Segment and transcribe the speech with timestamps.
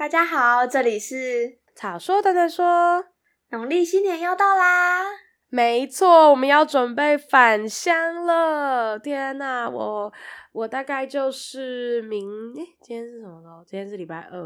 [0.00, 3.04] 大家好，这里是草说短短说，
[3.50, 5.02] 农历新年要到啦！
[5.50, 8.98] 没错，我们要准备返乡了。
[8.98, 10.10] 天哪，我
[10.52, 13.62] 我大概就是明诶，今天是什么时候？
[13.66, 14.40] 今天是礼拜二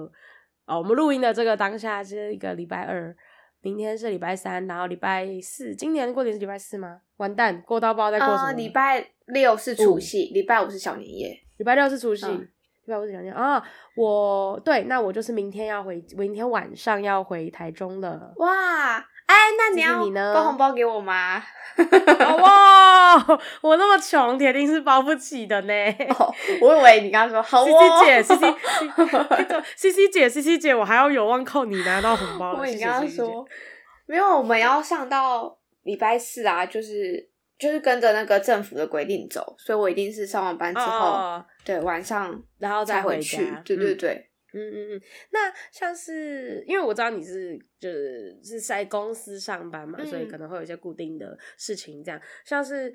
[0.66, 0.78] 哦。
[0.78, 3.14] 我们录音的这个当下是一个礼拜二，
[3.60, 5.72] 明天是礼拜三，然后礼拜四。
[5.76, 6.98] 今年过年是礼拜四吗？
[7.18, 8.46] 完蛋，过到不知道在过什么。
[8.48, 11.38] 呃，礼拜六是除夕，礼拜五是小年夜。
[11.58, 12.26] 礼拜六是除夕。
[12.26, 12.48] 嗯
[12.86, 13.00] 对吧？
[13.00, 13.62] 我是讲讲啊，
[13.96, 18.32] 我对，那我就是明天要回，明天晚上要回台中了。
[18.36, 21.42] 哇，哎，那你要包红包给我吗？
[22.40, 23.16] 哇，
[23.62, 25.74] 我那么穷，铁定是包不起的呢。
[26.18, 28.54] 哦、我以为你刚刚说好，C C 姐，C C
[29.76, 32.54] C C 姐，C C 姐，我还要有望靠你拿到红包。
[32.58, 33.44] 我你刚刚说
[34.06, 37.30] 没有，我们要上到礼拜四啊，就是。
[37.58, 43.48] 就是跟着那个政府的规定走，所以我一定是上完班之后，哦、对晚上然后再回去。
[43.64, 45.02] 对对对，嗯嗯嗯。
[45.30, 52.02] 那像是因为我知道你是就是是在公司上班嘛，嗯、所以可能会有一些固定的事情。
[52.02, 52.92] 这样像是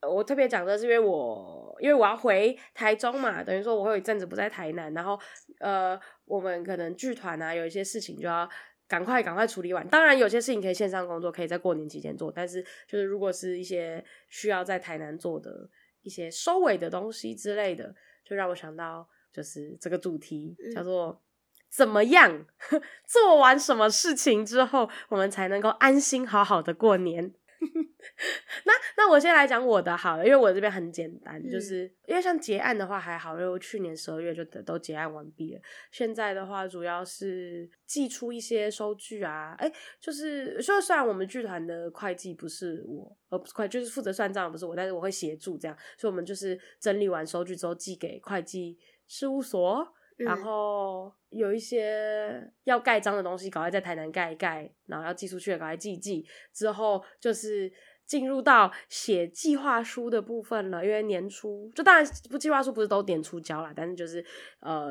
[0.00, 5.18] 我特别讲的是，因为我因为我要回台中嘛，等于说我会有一阵子不在台南，然后
[5.60, 8.48] 呃，我们可能剧团啊有一些事情就要。
[8.88, 9.86] 赶快赶快处理完。
[9.88, 12.32] 当然，有些事情可以线上工作，可以在过年期间做。
[12.34, 15.68] 但是，就是如果是一些需要在台南做的
[16.02, 17.94] 一些收尾的东西之类的，
[18.24, 21.22] 就让我想到，就是这个主题叫做
[21.68, 22.46] 怎么样
[23.06, 27.34] 做完什么事情之后，我们才能够安心好好的过年。
[28.64, 35.60] 那那我先来讲我的好了，因为我这边很简单，嗯、就是因为像结案的话还好，因为我去年十二月就都结案完毕了。
[35.90, 49.94] 现在的话主要是寄出一些收据啊，哎、欸，就是就虽然我们剧团的会计不是我，呃，不是会，就是负责算账不是我，但是我会协助这样，所以我们就是整理完收据之后寄给会计事务所。
[50.18, 56.26] 然后有一些要盖章的东西，赶快在台南盖一盖，然后要寄出去的赶快寄一寄。
[56.52, 57.72] 之后就是
[58.04, 64.24] 进入到写计划书的部分了，因为年初就当然不计划书不是都年初交啦，但是就是
[64.60, 64.90] 呃，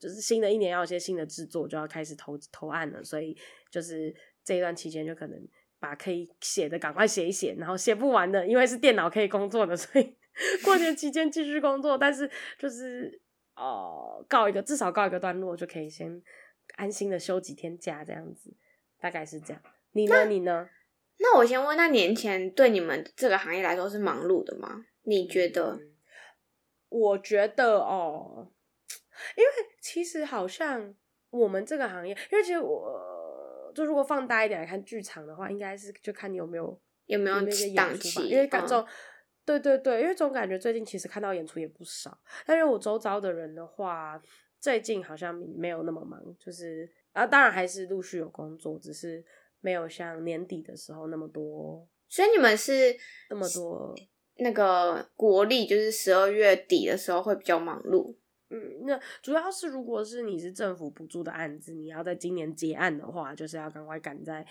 [0.00, 3.36] 就是新的一年要有些新的制作，就要开始投投案了，所以
[3.70, 5.38] 就是这一段期间就可能
[5.78, 10.16] 把可以写的赶快写一写，然后写不完的，因为是电脑可以工作的，所以
[10.64, 13.19] 过年期间继续工作，但是就是。
[13.60, 16.22] 哦，告一个至少告一个段落就可以先
[16.76, 18.54] 安心的休几天假，这样子
[18.98, 19.62] 大概是这样。
[19.92, 20.24] 你呢？
[20.24, 20.70] 你呢？
[21.18, 24.86] 那我先问，那年前对你们这个行业来说是忙碌的吗？
[25.02, 25.72] 你觉得？
[25.74, 25.92] 嗯、
[26.88, 28.50] 我觉得哦，
[29.36, 29.50] 因为
[29.82, 30.94] 其实好像
[31.28, 38.80] 我们这个行业，因为其实我就如果放大一点来看剧场的话，应该是就看你有没有有没有那些档期，因为感受。
[38.80, 38.86] 嗯
[39.58, 42.16] 对对对，因为总感觉最近其实看到演出也不少，
[42.46, 44.20] 但是我周遭的人的话，
[44.60, 49.24] 最近好像没有那么忙，就是啊，当然还是陆续有工作，只是
[49.60, 51.84] 没有像年底的时候那么多。
[52.08, 52.96] 所以你们是
[53.28, 53.94] 那么多
[54.36, 58.14] 那个国历，就是十二月底的时候会比较忙碌。
[58.50, 64.46] 嗯，那主要是如果是你是政府补助的案子，你要在今年结案的话，就是要赶快赶在。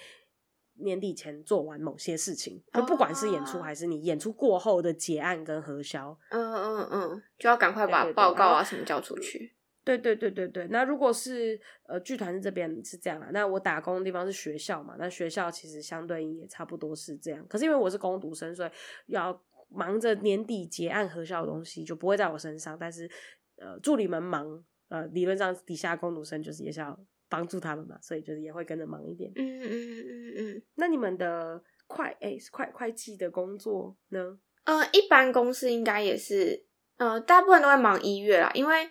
[0.79, 9.55] 年底前做完某些事情，就不管是演出还是你演出过后的结案跟核销，嗯嗯嗯，就要赶快把报告啊什么交出去。
[9.83, 10.67] 对对对对对。
[10.67, 17.45] 那如果是呃剧团这边是这样啊，那我打工的地方是学校嘛，那学校其实相对应也差不多是这样。
[17.47, 18.69] 可是因为我是工读生，所以
[19.07, 22.77] 要忙着年底结案核销的东西就不会在我身上。
[22.79, 23.09] 但是
[23.57, 26.99] 呃助理们忙，呃理论上底下工读生就是也是要。
[27.29, 29.31] 帮助他们嘛，所以就是也会跟着忙一点。
[29.35, 30.63] 嗯嗯嗯嗯嗯。
[30.75, 34.39] 那你们的会诶是会会计的工作呢？
[34.65, 36.65] 呃，一般公司应该也是，
[36.97, 38.89] 呃，大部分都会忙一月啦，因为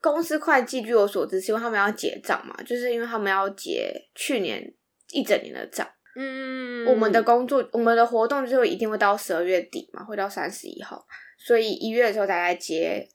[0.00, 4.72] 公司会计据我所知，是因为他们要结账嘛，就是因为他们要结去年
[5.12, 5.86] 一整年的账。
[6.14, 6.86] 嗯。
[6.86, 11.04] 我们的工作，我们的活动就一定会到十二月底嘛，会到三十一号，
[11.38, 13.08] 所以一月的时候再来结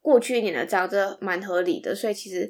[0.00, 1.92] 过去一年的账，这蛮合理的。
[1.94, 2.48] 所以其实。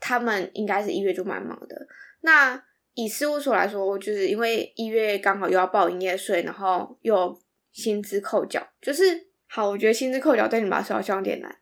[0.00, 1.86] 他们应该是一月就蛮忙的。
[2.20, 2.62] 那
[2.94, 7.38] 以事务所来说，就是因为一月刚好又要报营业税，然后又
[7.72, 11.56] 薪资扣缴，就是好，我觉得薪资扣缴对你们来说好像有点难。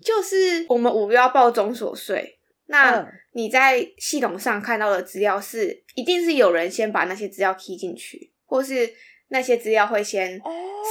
[0.00, 8.92] 就是我们五月要报中所税，那你在系统上看到的资料是，一定是有人先把那些资料 key 进去，或是
[9.28, 10.40] 那些资料会先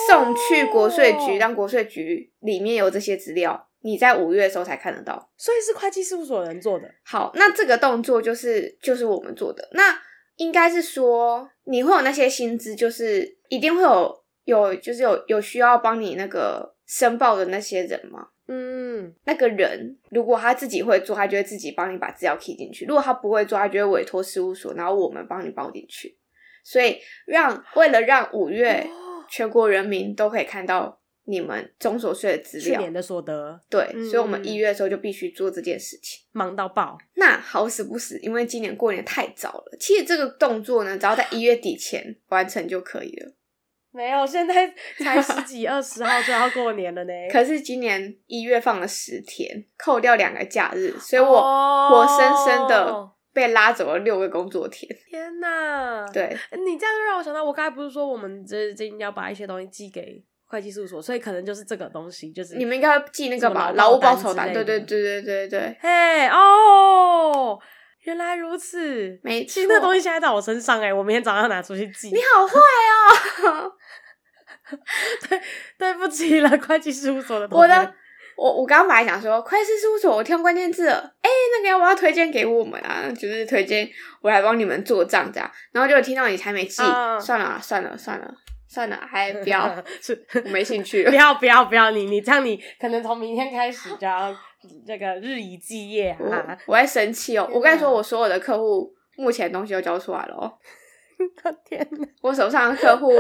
[0.10, 3.68] 送去国税局，让国税局里面有这些资料。
[3.82, 6.90] 你在五月的时候才看得到，所以是会计事务所的人做的。
[7.04, 9.68] 好，那这个动作就是就是我们做的。
[9.74, 10.00] 那
[10.38, 18.28] 应该是说，你会有那些薪资，就是一定会有有就是有有需要帮你那个申报的那些人吗？
[18.48, 26.18] 嗯嗯，那个人如果他自己会做，他就会自己帮你把资料 key 进去；如果他不会做，他就会委托事务所，然后我们帮你报进去。
[26.64, 28.86] 所以让为了让五月
[29.30, 36.98] 全国人民都可以看到你们中所税的资料，去年的所得，对，嗯、所以我们一月的时候就必须做这件事情，忙到爆。
[37.16, 43.34] 那好死不死，因为今年过年太早了，其实这个动作呢，只要在一月底前完成就可以了。
[43.94, 47.12] 没有，现在才十几二十号就要过年了呢。
[47.30, 54.90] 可是今年一月放了十天，扣掉两个假日，所以我活生生的被拉走了六个工作天。
[55.10, 56.08] 天哪！
[56.14, 64.52] 对，你这样就让我想到，我刚才不是说我们这这要把一些东西寄给会计事务所，所以可能就是这个东西，就是你们应该要寄那个吧，劳务报酬单。
[64.52, 65.78] 对对对对对对。
[65.80, 67.58] 嘿哦。
[68.04, 72.10] 原来如此，没错，其实那东西现在在我身上哎，我明天早上要拿出去记。
[72.10, 72.60] 你好坏
[73.48, 73.72] 哦！
[75.30, 75.40] 对，
[75.78, 77.48] 对不起了，会计事务所的。
[77.52, 77.94] 我的，
[78.36, 83.08] 我我刚刚本来想说，会计事务所，我听关键字了，哎，那个要不要推荐给我们啊？
[83.12, 83.88] 就是推荐
[84.22, 88.34] 我来帮你们做账这样，然后就听到你还没寄，啊、算了算了算了
[88.72, 89.66] 算了，还不要，
[90.46, 91.04] 我没兴趣。
[91.10, 94.34] 不要不要不要，你你这样你可能从明天开始就要。
[94.86, 96.56] 这个日以继夜啊！
[96.68, 97.50] 我在生气哦！
[97.52, 100.54] 我跟你说，我所有的客户目前东西都交出来了哦。
[101.66, 102.08] 天哪！
[102.22, 103.12] 我手上的客户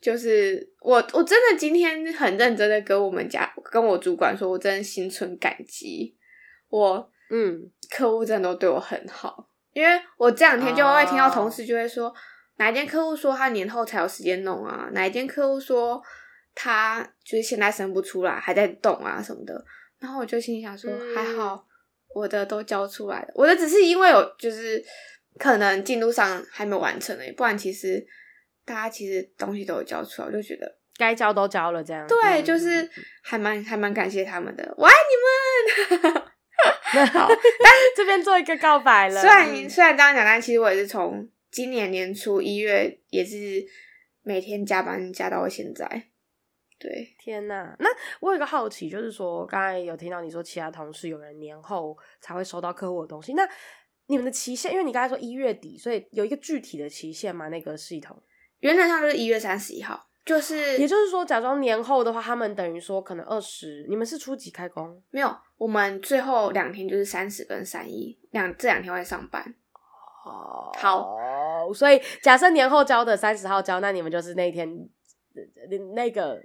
[0.00, 6.16] 就是我，我真的今天很认真的跟我们家跟我主管说，我真的心存感激。
[6.68, 12.14] 我嗯，客户真的都对我很好，因为我这两天就会听到同事就会说，哦、
[12.62, 14.88] 哪一间客户说他年后才有时间弄啊？
[14.92, 16.00] 哪一间客户说
[16.54, 19.64] 他就是现在生不出来，还在动啊什么的。
[19.98, 21.66] 然后我就心里想说，还好
[22.14, 24.80] 我的都交出来了，嗯、我的只是因为有就是
[25.40, 28.06] 可能进度上还没有完成而已，不然其实
[28.64, 32.06] 大家其实东西都有交出来，我就觉得该交都交了这样。
[32.06, 32.88] 对，嗯、就是
[33.24, 36.22] 还蛮还蛮感谢他们的，我爱你们。
[37.12, 39.18] 好，但是这边做一个告白了。
[39.20, 43.64] 虽然虽然刚刚讲，但其实我也是从今年年初一月也是
[44.22, 46.08] 每天加班加到现在。
[46.80, 47.88] 对，天呐，那
[48.18, 53.48] 我有一个好奇，就是说，刚才有听到你说其他同事有人年后才会收到客户的东西，那
[54.06, 57.46] 你们的期限，因为你刚才说一月底，所以有一个具体的期限吗？
[57.50, 58.20] 那个系统
[58.58, 65.00] 原则上就是一月三十一号，就是也就是说，假装年后的话，他们等于说可能二十，你们是初几开工？
[65.10, 69.54] 没有，我们最后两天就是三十跟三一两这两天会上班。
[70.24, 71.16] 哦，好，
[71.74, 74.66] 所以假设年后交的三十号交，那你们就是那一天
[75.94, 76.40] 那个。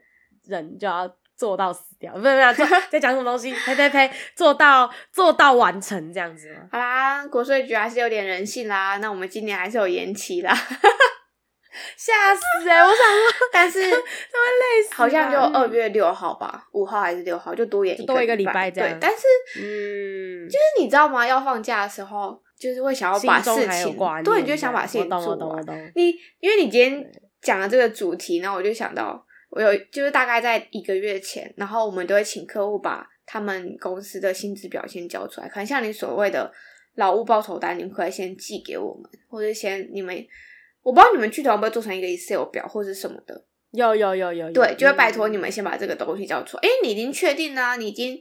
[0.47, 3.51] 人就要做到死掉，不是不是， 在讲什么东西？
[3.53, 6.55] 呸呸呸，做到做到完成这样子。
[6.71, 8.95] 好啦，国税局还是有点人性啦。
[8.99, 10.53] 那我们今年还是有延期啦，
[11.97, 12.81] 吓死哎、欸！
[12.81, 18.89] 我想说， 但是他会累死，好像就二月六号吧，五号还是六号，就多延多一个礼拜这样。
[18.91, 19.25] 对，但是
[19.59, 21.27] 嗯，就是你知道吗？
[21.27, 23.51] 要放假的时候，就是会想要把事
[23.83, 25.91] 情，对，你就想把事情做完。
[25.95, 26.09] 你
[26.39, 27.11] 因为你今天
[27.41, 29.23] 讲了这个主题，然后我就想到。
[29.49, 36.51] 我有，就是大概在一个月前，然后我们都会请客户把他们公司的薪资表先交出来，可能像你所谓的
[36.95, 40.13] 劳务报酬单，你们可以先寄给我们，或者先你们，
[40.83, 43.41] 我不知道你们剧团会不会做成一个 Excel 表或者什么的。
[43.71, 46.61] 有有有有，有，对，就会拜托你们先把这个东西交出来。
[46.63, 48.19] 哎、嗯，你已经确定啦、啊，你已经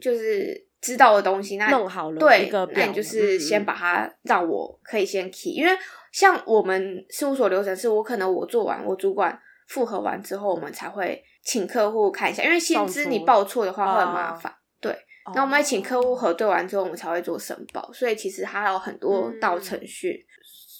[0.00, 5.72] 就是知道的东西，那弄好了，对，那你就是先把它让我可以先 key，因为
[6.12, 9.40] 像我们事务所流程是，我可能我做完，我主管。
[9.66, 14.54] 复核完之后，我们才会请客户看一下，因为薪资你报错的话会很麻烦。
[14.78, 14.94] 对，
[15.34, 17.90] 那我们会请客户核对完之后，我们才会做申报。
[17.90, 20.22] 所以其实它有很多道程序，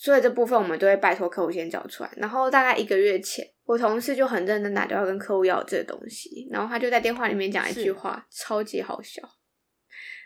[0.02, 2.10] 所以这部分我们都会拜托客户先交出来。
[2.18, 9.22] 然后大概一个月前，我同事就很认真打电话跟客户要这个东西，然后他就在电话里面讲一句话，超级好笑。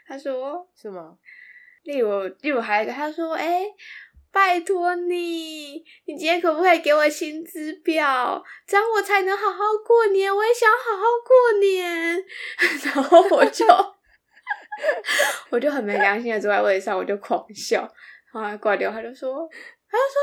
[0.09, 1.19] 他说：“什么？”
[1.85, 3.67] 例如，例如还有一个，他说：“哎。”
[4.31, 10.33] 拜托你，你今天可不可以给我薪资表，这样我才能好好过年。
[10.33, 12.25] 我也想好好过年。
[12.85, 13.65] 然后我就，
[15.50, 17.81] 我就很没良心的坐在位置上，我就狂笑。
[18.33, 19.49] 然后他挂掉，他就说，
[19.91, 20.21] 他就说，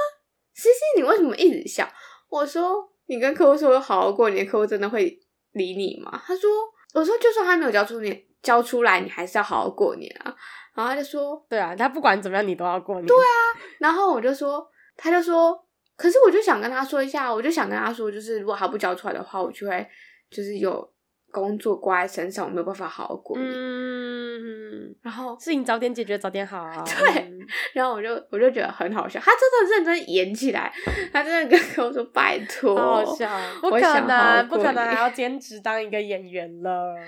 [0.54, 1.92] 西西，你为什么一直笑？
[2.30, 5.20] 我说，你跟客户说好好过年，客户真的会
[5.54, 6.22] 理你吗？
[6.26, 6.50] 他说，
[6.94, 10.34] 我说，就算他没有交出你交出来，你还是要好好过年啊。
[10.76, 13.40] 然后他就说：“对啊，他不管怎么样，你都要过年。”对啊，
[13.80, 15.58] 然后我就说，他就说，
[15.96, 19.88] 可是我就想跟他说一下，我就想跟他说，就是如果他不交出来的话，我就会
[20.30, 20.88] 就是有
[21.32, 23.50] 工作挂在身上，我没有办法好好过年。
[23.50, 26.84] 嗯，然后事情早点解决，早点好啊。
[26.84, 27.40] 对，嗯、
[27.74, 30.74] 然后我就我就觉得很好笑，他真的认真演起来，
[31.14, 33.30] 他真的跟我说拜托，好笑，
[33.62, 36.94] 不可能，不可能还要兼职当一个演员了。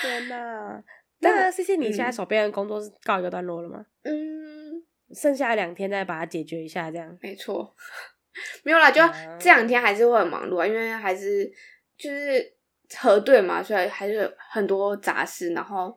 [0.00, 0.82] 天哪！
[1.20, 3.86] 那 C C，你现在手边的工作是告一个段落了吗？
[4.02, 4.82] 嗯，
[5.14, 7.16] 剩下两天再把它解决一下，这样。
[7.20, 7.74] 没错，
[8.64, 9.00] 没有啦，就
[9.38, 11.48] 这两天还是会很忙碌啊，因为还是
[11.96, 12.54] 就是
[12.98, 15.52] 核对嘛，所以还是有很多杂事。
[15.52, 15.96] 然后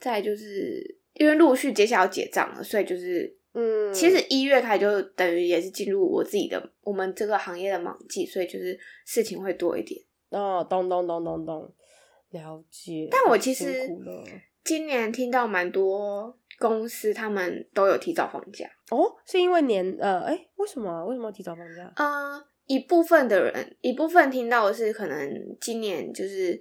[0.00, 0.82] 再就是
[1.14, 8.76] 因为陆续接下来要结账了，所以就是嗯，其实一月开始就等于也是进入我自己的我们这个行业的忙季，所以就是
[9.06, 10.00] 事情会多一点。
[10.30, 11.74] 哦，咚咚咚咚咚。
[12.30, 13.88] 了解，但我其实
[14.62, 21.92] 今年听到蛮多公司他们都有提早放假哦，是因为年呃，哎、欸，为什么为什么要提早放假？
[21.96, 26.60] 呃，一部分的人，一部分听到的是可能今年就是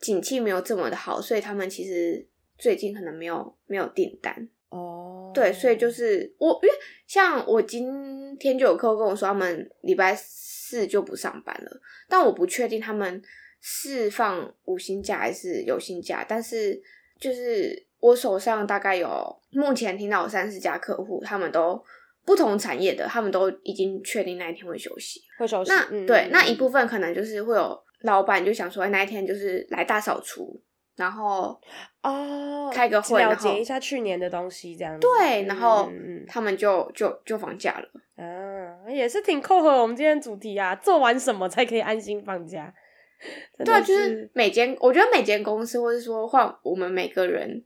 [0.00, 5.30] 景气没有这么的好，所以他们其实最近可能没有没有订单哦。
[5.34, 6.74] 对，所以就是我，因为
[7.06, 13.22] 像我今天就有客户跟我说，他们礼拜四就不上班了，但我不确定他们。
[13.60, 16.24] 是放无薪假还是有薪假？
[16.26, 16.80] 但是
[17.20, 21.82] 就是我手上大概有目前听到有三十家客户，他们都
[22.24, 25.70] 不同产业的，他们都已经确定那一天会休息，会休息。
[25.70, 30.58] 那、嗯、对，那一部分可能就是会有老板就想说，那一天就是来大扫除，
[30.96, 31.60] 然后
[32.02, 35.00] 哦开个会，了解一下去年的东西，这样子。
[35.00, 35.90] 对，然后
[36.26, 37.88] 他们就就就放假了。
[38.16, 42.72] 嗯，也是挺扣合我们今天主题啊，做完什么才可以安心放假？
[43.64, 47.62] 对啊，就是每间，我觉得每间公司，或是说换我们每个人，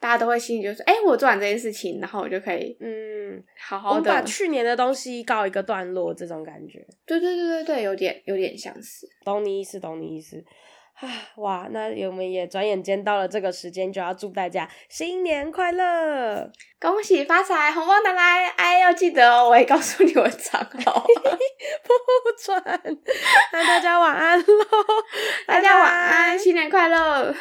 [0.00, 6.86] 大家都会心里就是，哎、欸，我做完这件事情，然后我就可以，嗯，好好的把去年的东西告一个段落，这种感觉。
[7.06, 9.08] 对对对对对，有点有点相似。
[9.24, 10.44] 懂你意思，懂你意思。
[11.00, 18.48] 啊， 哇，那我们也转眼间到了这个时间，就要祝大家新年快乐，恭喜发财，红包拿来！
[18.50, 21.00] 哎，要记得哦，我也告诉你我账号，
[21.82, 22.62] 不准。
[23.52, 24.44] 那大家晚安喽，
[25.46, 27.34] 大家晚安，新年快乐。